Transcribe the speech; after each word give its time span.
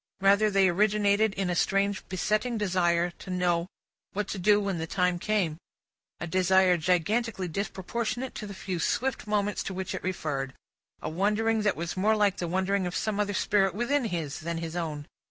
Rather, 0.19 0.49
they 0.49 0.67
originated 0.67 1.31
in 1.35 1.47
a 1.51 1.55
strange 1.55 2.03
besetting 2.09 2.57
desire 2.57 3.11
to 3.19 3.29
know 3.29 3.67
what 4.13 4.27
to 4.27 4.39
do 4.39 4.59
when 4.59 4.79
the 4.79 4.87
time 4.87 5.19
came; 5.19 5.57
a 6.19 6.25
desire 6.25 6.75
gigantically 6.75 7.47
disproportionate 7.47 8.33
to 8.33 8.47
the 8.47 8.53
few 8.55 8.79
swift 8.79 9.27
moments 9.27 9.61
to 9.61 9.75
which 9.75 9.93
it 9.93 10.01
referred; 10.03 10.55
a 11.03 11.07
wondering 11.09 11.61
that 11.61 11.75
was 11.75 11.95
more 11.95 12.15
like 12.15 12.37
the 12.37 12.47
wondering 12.47 12.87
of 12.87 12.95
some 12.95 13.19
other 13.19 13.35
spirit 13.35 13.75
within 13.75 14.05
his, 14.05 14.39
than 14.39 14.57
his 14.57 14.75
own. 14.75 15.05